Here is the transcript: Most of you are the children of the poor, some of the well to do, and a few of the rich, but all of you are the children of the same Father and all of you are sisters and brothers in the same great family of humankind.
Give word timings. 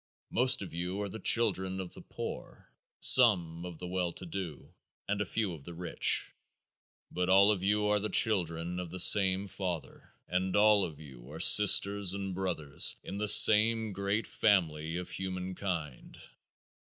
Most 0.31 0.63
of 0.63 0.73
you 0.73 0.99
are 1.03 1.09
the 1.09 1.19
children 1.19 1.79
of 1.79 1.93
the 1.93 2.01
poor, 2.01 2.73
some 2.99 3.63
of 3.67 3.77
the 3.77 3.85
well 3.85 4.11
to 4.13 4.25
do, 4.25 4.73
and 5.07 5.21
a 5.21 5.27
few 5.27 5.53
of 5.53 5.63
the 5.63 5.75
rich, 5.75 6.31
but 7.11 7.29
all 7.29 7.51
of 7.51 7.61
you 7.61 7.85
are 7.85 7.99
the 7.99 8.09
children 8.09 8.79
of 8.79 8.89
the 8.89 8.99
same 8.99 9.45
Father 9.45 10.09
and 10.27 10.55
all 10.55 10.83
of 10.85 10.99
you 10.99 11.29
are 11.31 11.39
sisters 11.39 12.15
and 12.15 12.33
brothers 12.33 12.95
in 13.03 13.19
the 13.19 13.27
same 13.27 13.93
great 13.93 14.25
family 14.25 14.97
of 14.97 15.07
humankind. 15.11 16.17